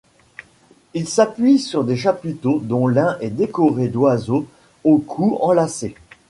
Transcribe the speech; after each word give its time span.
Ils 0.95 1.07
s'appuie 1.07 1.59
sur 1.59 1.83
des 1.83 1.95
chapiteaux 1.95 2.57
dont 2.59 2.87
l'un 2.87 3.19
est 3.19 3.29
décoré 3.29 3.87
d'oiseaux 3.87 4.47
aux 4.83 4.97
cous 4.97 5.37
enlacés. 5.41 5.93